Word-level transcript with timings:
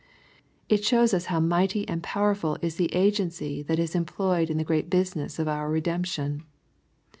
It 0.67 0.83
shows 0.83 1.13
us 1.13 1.25
how 1.25 1.39
mighty 1.39 1.87
and 1.87 2.01
powerful 2.01 2.57
is 2.63 2.77
the 2.77 2.91
agency 2.91 3.61
that 3.61 3.77
is 3.77 3.93
employed 3.93 4.49
in 4.49 4.57
the 4.57 4.63
great 4.63 4.89
business 4.89 5.37
of 5.37 5.47
our 5.47 5.69
redemption. 5.69 6.41